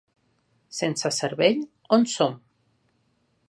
[0.77, 1.61] Sense cervell,
[1.99, 2.37] on som?